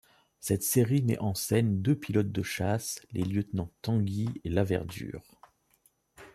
Cette 0.39 0.63
série 0.63 1.03
met 1.03 1.19
en 1.19 1.35
scène 1.35 1.83
deux 1.83 1.93
pilotes 1.93 2.31
de 2.31 2.41
chasse, 2.41 3.05
les 3.11 3.21
lieutenants 3.21 3.69
Tanguy 3.83 4.29
et 4.43 4.49
Laverdure. 4.49 5.21